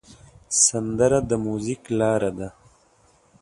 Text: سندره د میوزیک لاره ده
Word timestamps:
سندره 0.65 1.19
د 1.29 1.31
میوزیک 1.43 1.81
لاره 1.99 2.31
ده 2.37 2.49